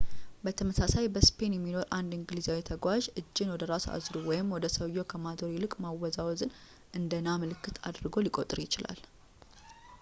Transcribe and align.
በተመሳሳይ፣ 0.45 1.07
በስፔን 1.15 1.55
የሚኖር 1.55 1.85
አንድ 1.97 2.11
እንግሊዛዊ 2.17 2.57
ተጓዥ 2.69 2.97
እጅን 3.21 3.51
ወደ 3.53 3.67
ራስ 3.71 3.85
አዙሮ 3.95 4.15
ወደ 4.55 4.65
ሰውየው 4.77 5.07
ከማዞር 5.13 5.51
ይልቅ 5.55 5.73
ማወዛወዝን 5.85 6.55
እንደ 7.01 7.21
ና 7.27 7.37
ምልክት 7.43 7.77
አድርጎ 7.89 8.15
ሊቆጥር 8.27 8.61
ይችላል 8.67 9.01